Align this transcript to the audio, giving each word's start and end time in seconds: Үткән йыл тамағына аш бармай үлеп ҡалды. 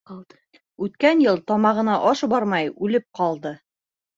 Үткән 0.85 1.21
йыл 1.25 1.37
тамағына 1.51 1.99
аш 2.13 2.25
бармай 2.35 2.73
үлеп 2.87 3.07
ҡалды. 3.21 3.57